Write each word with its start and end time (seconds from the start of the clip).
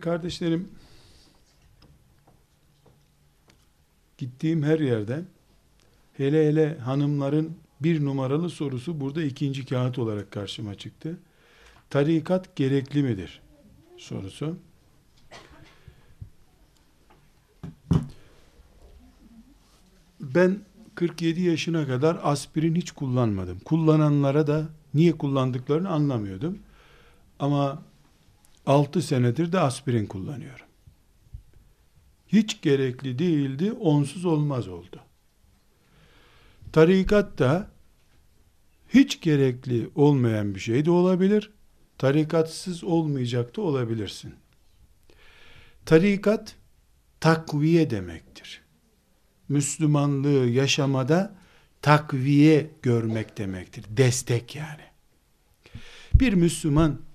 Kardeşlerim, 0.00 0.68
gittiğim 4.18 4.62
her 4.62 4.78
yerde 4.80 5.24
hele 6.16 6.48
hele 6.48 6.78
hanımların 6.78 7.56
bir 7.80 8.04
numaralı 8.04 8.50
sorusu 8.50 9.00
burada 9.00 9.22
ikinci 9.22 9.66
kağıt 9.66 9.98
olarak 9.98 10.30
karşıma 10.30 10.74
çıktı. 10.74 11.18
Tarikat 11.90 12.56
gerekli 12.56 13.02
midir? 13.02 13.40
Sorusu. 13.96 14.56
Ben 20.20 20.58
47 20.94 21.42
yaşına 21.42 21.86
kadar 21.86 22.18
aspirin 22.22 22.74
hiç 22.74 22.90
kullanmadım. 22.90 23.58
Kullananlara 23.58 24.46
da 24.46 24.68
niye 24.94 25.18
kullandıklarını 25.18 25.88
anlamıyordum. 25.88 26.58
Ama 27.38 27.82
6 28.68 29.02
senedir 29.02 29.52
de 29.52 29.60
aspirin 29.60 30.06
kullanıyorum. 30.06 30.66
Hiç 32.26 32.60
gerekli 32.60 33.18
değildi, 33.18 33.72
onsuz 33.72 34.24
olmaz 34.24 34.68
oldu. 34.68 35.00
Tarikat 36.72 37.38
da 37.38 37.70
hiç 38.88 39.20
gerekli 39.20 39.90
olmayan 39.94 40.54
bir 40.54 40.60
şey 40.60 40.84
de 40.84 40.90
olabilir. 40.90 41.50
Tarikatsız 41.98 42.84
olmayacak 42.84 43.56
da 43.56 43.62
olabilirsin. 43.62 44.34
Tarikat 45.86 46.56
takviye 47.20 47.90
demektir. 47.90 48.62
Müslümanlığı 49.48 50.48
yaşamada 50.48 51.34
takviye 51.82 52.70
görmek 52.82 53.38
demektir. 53.38 53.84
Destek 53.88 54.56
yani. 54.56 54.84
Bir 56.14 56.32
Müslüman 56.32 57.07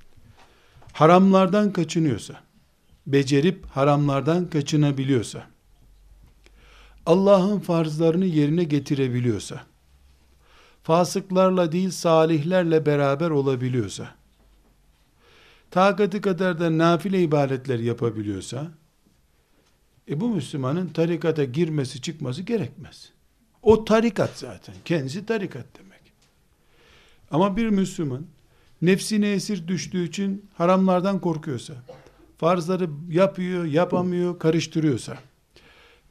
haramlardan 0.94 1.74
kaçınıyorsa, 1.74 2.42
becerip 3.08 3.66
haramlardan 3.66 4.50
kaçınabiliyorsa, 4.50 5.48
Allah'ın 7.06 7.60
farzlarını 7.60 8.26
yerine 8.26 8.64
getirebiliyorsa, 8.64 9.64
fasıklarla 10.84 11.72
değil 11.72 11.92
salihlerle 11.92 12.86
beraber 12.86 13.30
olabiliyorsa, 13.30 14.16
takatı 15.72 16.22
kadar 16.22 16.60
da 16.60 16.78
nafile 16.78 17.22
ibadetler 17.22 17.80
yapabiliyorsa, 17.80 18.72
e 20.10 20.20
bu 20.20 20.30
Müslümanın 20.30 20.88
tarikata 20.88 21.44
girmesi 21.44 22.02
çıkması 22.02 22.42
gerekmez. 22.42 23.10
O 23.62 23.86
tarikat 23.86 24.38
zaten. 24.38 24.76
Kendisi 24.86 25.26
tarikat 25.26 25.66
demek. 25.80 26.02
Ama 27.32 27.58
bir 27.58 27.70
Müslüman 27.70 28.26
nefsine 28.86 29.32
esir 29.32 29.68
düştüğü 29.68 30.08
için 30.08 30.46
haramlardan 30.54 31.20
korkuyorsa, 31.20 31.74
farzları 32.38 32.90
yapıyor, 33.10 33.66
yapamıyor, 33.66 34.40
karıştırıyorsa 34.40 35.18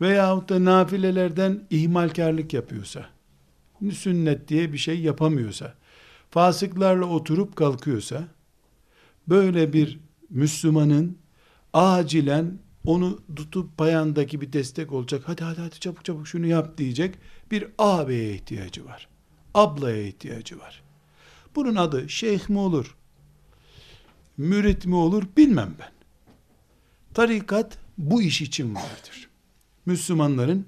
veyahut 0.00 0.48
da 0.48 0.64
nafilelerden 0.64 1.66
ihmalkarlık 1.70 2.52
yapıyorsa, 2.52 3.06
sünnet 3.92 4.48
diye 4.48 4.72
bir 4.72 4.78
şey 4.78 5.00
yapamıyorsa, 5.00 5.74
fasıklarla 6.30 7.06
oturup 7.06 7.56
kalkıyorsa, 7.56 8.24
böyle 9.28 9.72
bir 9.72 10.00
Müslümanın 10.30 11.18
acilen 11.72 12.58
onu 12.86 13.20
tutup 13.36 13.78
payandaki 13.78 14.40
bir 14.40 14.52
destek 14.52 14.92
olacak, 14.92 15.22
hadi 15.26 15.44
hadi 15.44 15.60
hadi 15.60 15.80
çabuk 15.80 16.04
çabuk 16.04 16.28
şunu 16.28 16.46
yap 16.46 16.78
diyecek 16.78 17.14
bir 17.50 17.66
ağabeye 17.78 18.34
ihtiyacı 18.34 18.84
var. 18.84 19.08
Ablaya 19.54 20.02
ihtiyacı 20.02 20.58
var. 20.58 20.82
Bunun 21.54 21.76
adı 21.76 22.08
şeyh 22.08 22.48
mi 22.48 22.58
olur, 22.58 22.96
mürit 24.36 24.86
mi 24.86 24.94
olur 24.94 25.24
bilmem 25.36 25.74
ben. 25.80 25.90
Tarikat 27.14 27.78
bu 27.98 28.22
iş 28.22 28.42
için 28.42 28.74
vardır. 28.74 29.28
Müslümanların 29.86 30.66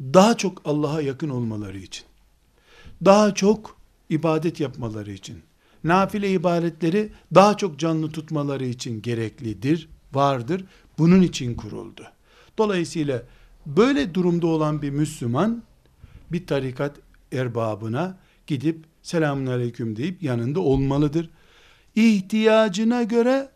daha 0.00 0.36
çok 0.36 0.62
Allah'a 0.64 1.00
yakın 1.00 1.28
olmaları 1.28 1.78
için, 1.78 2.04
daha 3.04 3.34
çok 3.34 3.76
ibadet 4.10 4.60
yapmaları 4.60 5.12
için, 5.12 5.42
nafile 5.84 6.30
ibadetleri 6.30 7.12
daha 7.34 7.56
çok 7.56 7.78
canlı 7.78 8.12
tutmaları 8.12 8.64
için 8.64 9.02
gereklidir, 9.02 9.88
vardır. 10.12 10.64
Bunun 10.98 11.22
için 11.22 11.54
kuruldu. 11.54 12.06
Dolayısıyla 12.58 13.22
böyle 13.66 14.14
durumda 14.14 14.46
olan 14.46 14.82
bir 14.82 14.90
Müslüman 14.90 15.62
bir 16.32 16.46
tarikat 16.46 16.96
erbabına 17.32 18.18
gidip 18.46 18.84
selamun 19.04 19.46
aleyküm 19.46 19.96
deyip 19.96 20.22
yanında 20.22 20.60
olmalıdır. 20.60 21.30
İhtiyacına 21.94 23.02
göre 23.02 23.50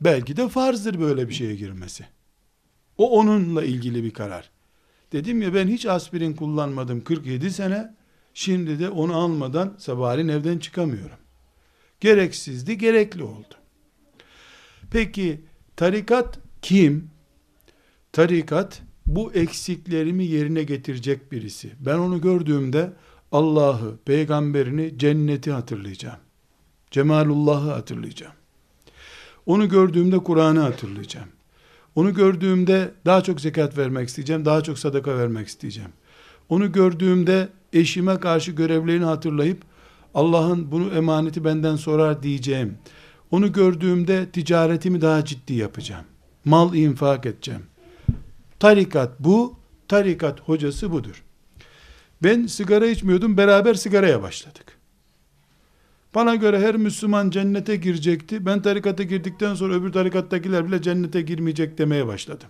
belki 0.00 0.36
de 0.36 0.48
farzdır 0.48 1.00
böyle 1.00 1.28
bir 1.28 1.34
şeye 1.34 1.54
girmesi. 1.54 2.06
O 2.98 3.10
onunla 3.10 3.64
ilgili 3.64 4.04
bir 4.04 4.10
karar. 4.10 4.50
Dedim 5.12 5.42
ya 5.42 5.54
ben 5.54 5.68
hiç 5.68 5.86
aspirin 5.86 6.32
kullanmadım 6.32 7.04
47 7.04 7.50
sene. 7.50 7.94
Şimdi 8.34 8.78
de 8.78 8.88
onu 8.88 9.16
almadan 9.16 9.74
sabahleyin 9.78 10.28
evden 10.28 10.58
çıkamıyorum. 10.58 11.16
Gereksizdi, 12.00 12.78
gerekli 12.78 13.22
oldu. 13.22 13.54
Peki 14.90 15.40
tarikat 15.76 16.38
kim? 16.62 17.10
Tarikat 18.12 18.82
bu 19.06 19.32
eksiklerimi 19.32 20.24
yerine 20.24 20.62
getirecek 20.62 21.32
birisi. 21.32 21.72
Ben 21.80 21.98
onu 21.98 22.20
gördüğümde 22.20 22.92
Allah'ı, 23.32 23.96
peygamberini, 24.04 24.98
cenneti 24.98 25.52
hatırlayacağım. 25.52 26.18
Cemalullah'ı 26.90 27.70
hatırlayacağım. 27.70 28.32
Onu 29.46 29.68
gördüğümde 29.68 30.18
Kur'an'ı 30.18 30.60
hatırlayacağım. 30.60 31.28
Onu 31.94 32.14
gördüğümde 32.14 32.90
daha 33.06 33.22
çok 33.22 33.40
zekat 33.40 33.78
vermek 33.78 34.08
isteyeceğim, 34.08 34.44
daha 34.44 34.62
çok 34.62 34.78
sadaka 34.78 35.18
vermek 35.18 35.48
isteyeceğim. 35.48 35.90
Onu 36.48 36.72
gördüğümde 36.72 37.48
eşime 37.72 38.20
karşı 38.20 38.52
görevlerini 38.52 39.04
hatırlayıp 39.04 39.62
Allah'ın 40.14 40.72
bunu 40.72 40.94
emaneti 40.94 41.44
benden 41.44 41.76
sorar 41.76 42.22
diyeceğim. 42.22 42.78
Onu 43.30 43.52
gördüğümde 43.52 44.30
ticaretimi 44.30 45.00
daha 45.00 45.24
ciddi 45.24 45.54
yapacağım. 45.54 46.04
Mal 46.44 46.74
infak 46.74 47.26
edeceğim. 47.26 47.62
Tarikat 48.60 49.20
bu, 49.20 49.54
tarikat 49.88 50.40
hocası 50.40 50.92
budur. 50.92 51.24
Ben 52.22 52.46
sigara 52.46 52.86
içmiyordum, 52.86 53.36
beraber 53.36 53.74
sigaraya 53.74 54.22
başladık. 54.22 54.78
Bana 56.14 56.34
göre 56.34 56.60
her 56.60 56.76
Müslüman 56.76 57.30
cennete 57.30 57.76
girecekti. 57.76 58.46
Ben 58.46 58.62
tarikata 58.62 59.02
girdikten 59.02 59.54
sonra 59.54 59.74
öbür 59.74 59.92
tarikattakiler 59.92 60.66
bile 60.66 60.82
cennete 60.82 61.22
girmeyecek 61.22 61.78
demeye 61.78 62.06
başladım. 62.06 62.48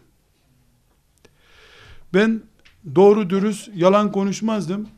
Ben 2.15 2.43
doğru 2.95 3.31
dürüst 3.31 3.71
yalan 3.75 4.13
konuşmazdım. 4.13 4.89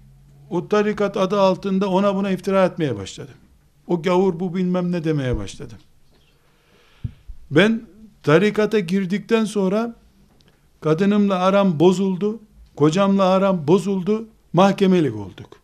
O 0.50 0.68
tarikat 0.68 1.16
adı 1.16 1.40
altında 1.40 1.90
ona 1.90 2.14
buna 2.14 2.30
iftira 2.30 2.64
etmeye 2.64 2.96
başladım. 2.96 3.34
O 3.86 4.02
gavur 4.02 4.40
bu 4.40 4.54
bilmem 4.54 4.92
ne 4.92 5.04
demeye 5.04 5.36
başladım. 5.36 5.78
Ben 7.50 7.82
tarikata 8.22 8.78
girdikten 8.78 9.44
sonra 9.44 9.96
kadınımla 10.80 11.38
aram 11.38 11.80
bozuldu. 11.80 12.40
Kocamla 12.76 13.24
aram 13.24 13.68
bozuldu. 13.68 14.28
Mahkemelik 14.52 15.16
olduk. 15.16 15.60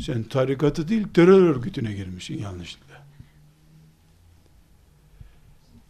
Sen 0.00 0.22
tarikatı 0.22 0.88
değil 0.88 1.06
terör 1.14 1.42
örgütüne 1.42 1.92
girmişsin 1.92 2.38
yanlışlıkla. 2.38 3.06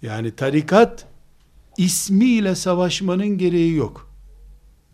Yani 0.02 0.36
tarikat 0.36 1.06
ismiyle 1.76 2.54
savaşmanın 2.54 3.38
gereği 3.38 3.74
yok. 3.74 4.10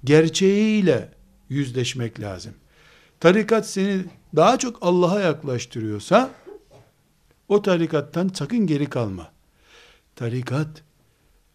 Gerçeğiyle 0.05 1.13
yüzleşmek 1.49 2.21
lazım. 2.21 2.55
Tarikat 3.21 3.71
seni 3.71 4.05
daha 4.37 4.59
çok 4.59 4.79
Allah'a 4.81 5.21
yaklaştırıyorsa 5.21 6.31
o 7.49 7.63
tarikattan 7.63 8.31
sakın 8.35 8.67
geri 8.67 8.87
kalma. 8.87 9.33
Tarikat 10.17 10.83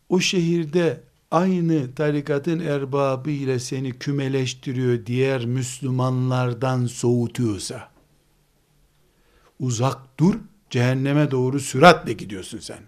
o 0.09 0.19
şehirde 0.19 1.03
aynı 1.31 1.95
tarikatın 1.95 2.59
erbabı 2.59 3.31
ile 3.31 3.59
seni 3.59 3.91
kümeleştiriyor 3.91 5.05
diğer 5.05 5.45
Müslümanlardan 5.45 6.85
soğutuyorsa 6.85 7.91
uzak 9.59 10.19
dur 10.19 10.35
cehenneme 10.69 11.31
doğru 11.31 11.59
süratle 11.59 12.13
gidiyorsun 12.13 12.59
sen. 12.59 12.79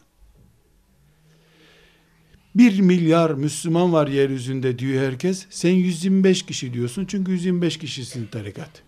Bir 2.55 2.79
milyar 2.79 3.31
Müslüman 3.31 3.93
var 3.93 4.07
yeryüzünde 4.07 4.79
diyor 4.79 5.03
herkes. 5.03 5.45
Sen 5.49 5.71
125 5.71 6.45
kişi 6.45 6.73
diyorsun 6.73 7.05
çünkü 7.05 7.31
125 7.31 7.77
kişisin 7.77 8.27
tarikat. 8.27 8.83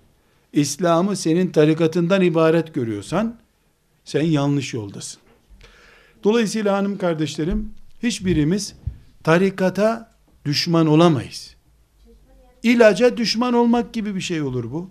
İslam'ı 0.54 1.16
senin 1.16 1.52
tarikatından 1.52 2.22
ibaret 2.22 2.74
görüyorsan 2.74 3.40
sen 4.06 4.22
yanlış 4.22 4.74
yoldasın. 4.74 5.22
Dolayısıyla 6.24 6.78
hanım 6.78 6.98
kardeşlerim 6.98 7.72
hiçbirimiz 8.04 8.76
tarikata 9.26 10.12
düşman 10.46 10.88
olamayız. 10.88 11.56
İlaca 12.64 13.18
düşman 13.18 13.54
olmak 13.54 13.94
gibi 13.94 14.16
bir 14.16 14.22
şey 14.22 14.42
olur 14.42 14.72
bu. 14.72 14.90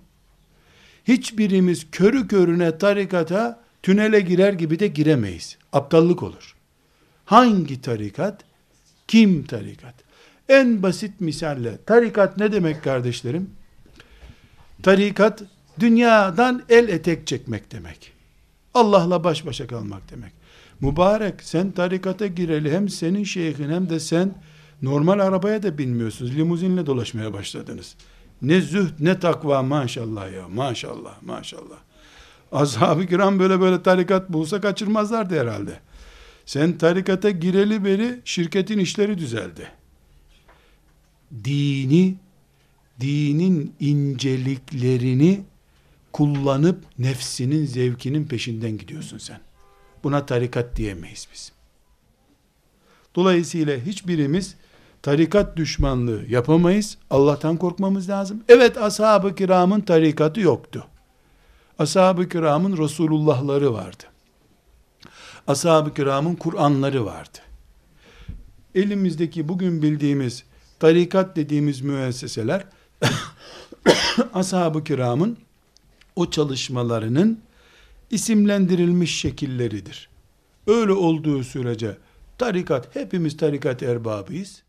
Hiçbirimiz 1.09 1.91
körü 1.93 2.29
körüne 2.29 2.79
tarikata 2.79 3.61
tünele 3.83 4.21
girer 4.21 4.53
gibi 4.53 4.79
de 4.79 4.87
giremeyiz. 4.87 5.59
Aptallık 5.73 6.23
olur. 6.23 6.57
Hangi 7.25 7.81
tarikat? 7.81 8.45
Kim 9.09 9.45
tarikat? 9.45 9.95
En 10.49 10.83
basit 10.83 11.21
misalle 11.21 11.79
tarikat 11.87 12.39
ne 12.39 12.53
demek 12.53 12.85
kardeşlerim? 12.85 13.51
Tarikat 14.83 15.43
dünyadan 15.81 16.63
el 16.69 16.89
etek 16.89 17.27
çekmek 17.27 17.73
demek. 17.73 18.13
Allah'la 18.75 19.25
baş 19.25 19.47
başa 19.47 19.67
kalmak 19.67 20.11
demek. 20.11 20.33
Mübarek 20.85 21.43
sen 21.43 21.71
tarikata 21.71 22.27
gireli 22.27 22.73
hem 22.73 22.89
senin 22.89 23.25
şeyhin 23.25 23.71
hem 23.71 23.91
de 23.91 24.01
sen 24.01 24.35
normal 24.83 25.19
arabaya 25.19 25.63
da 25.63 25.79
binmiyorsunuz. 25.79 26.37
Limuzinle 26.37 26.87
dolaşmaya 26.87 27.33
başladınız. 27.33 27.97
Ne 28.43 28.61
zühd 28.61 28.93
ne 29.01 29.21
takva 29.21 29.63
maşallah 29.63 30.33
ya 30.33 30.49
maşallah 30.49 31.23
maşallah. 31.23 31.77
Ashab-ı 32.53 33.07
kiram 33.07 33.39
böyle 33.39 33.61
böyle 33.61 33.83
tarikat 33.83 34.33
bulsa 34.33 34.61
kaçırmazlardı 34.61 35.41
herhalde. 35.41 35.81
Sen 36.47 36.79
tarikata 36.79 37.31
gireli 37.31 37.85
beri 37.85 38.21
şirketin 38.25 38.79
işleri 38.79 39.19
düzeldi. 39.19 39.69
Dini, 41.45 42.15
dinin 43.01 43.75
inceliklerini 43.81 45.41
kullanıp 46.13 46.85
nefsinin 46.99 47.67
zevkinin 47.67 48.25
peşinden 48.27 48.79
gidiyorsun 48.79 49.19
sen. 49.19 49.41
Buna 50.05 50.27
tarikat 50.27 50.77
diyemeyiz 50.77 51.29
biz. 51.33 51.53
Dolayısıyla 53.15 53.77
hiçbirimiz 53.77 54.55
tarikat 55.03 55.57
düşmanlığı 55.57 56.25
yapamayız. 56.29 56.99
Allah'tan 57.11 57.57
korkmamız 57.57 58.09
lazım. 58.09 58.45
Evet 58.49 58.79
ashab-ı 58.79 59.35
kiramın 59.35 59.81
tarikatı 59.81 60.41
yoktu. 60.41 60.87
Ashab-ı 61.79 62.29
kiramın 62.29 62.77
Resulullahları 62.77 63.73
vardı. 63.73 64.05
Ashab-ı 65.47 65.95
kiramın 65.95 66.35
Kur'anları 66.35 67.07
vardı. 67.07 67.39
Elimizdeki 68.75 69.49
bugün 69.49 69.83
bildiğimiz 69.83 70.45
tarikat 70.81 71.37
dediğimiz 71.37 71.81
müesseseler 71.81 72.65
ashab-ı 74.35 74.85
kiramın 74.85 75.39
o 76.17 76.31
çalışmalarının 76.31 77.41
isimlendirilmiş 78.11 79.21
şekilleridir. 79.21 80.09
Öyle 80.67 80.93
olduğu 80.93 81.45
sürece 81.45 81.97
tarikat 82.39 82.97
hepimiz 82.97 83.37
tarikat 83.37 83.83
erbabıyız. 83.83 84.63